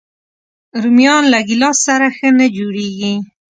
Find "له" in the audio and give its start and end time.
1.33-1.39